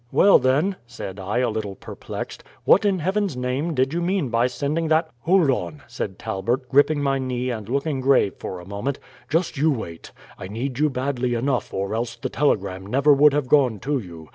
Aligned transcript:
"Well, 0.11 0.39
then," 0.39 0.77
said 0.87 1.19
I, 1.19 1.37
a 1.37 1.49
little 1.51 1.75
perplexed, 1.75 2.43
"what 2.63 2.85
in 2.85 2.97
Heaven's 2.97 3.37
name 3.37 3.75
did 3.75 3.93
you 3.93 4.01
mean 4.01 4.29
by 4.29 4.47
sending 4.47 4.87
that" 4.87 5.11
"Hold 5.27 5.51
on," 5.51 5.83
said 5.85 6.17
Talbert, 6.17 6.67
gripping 6.69 7.03
my 7.03 7.19
knee 7.19 7.51
and 7.51 7.69
looking 7.69 8.01
grave 8.01 8.33
for 8.39 8.59
a 8.59 8.65
moment, 8.67 8.97
"just 9.29 9.57
you 9.57 9.69
wait. 9.69 10.11
I 10.39 10.47
need 10.47 10.79
you 10.79 10.89
badly 10.89 11.35
enough 11.35 11.71
or 11.71 11.93
else 11.93 12.15
the 12.15 12.29
telegram 12.29 12.83
never 12.87 13.13
would 13.13 13.33
have 13.33 13.47
gone 13.47 13.77
to 13.81 13.99
you. 13.99 14.27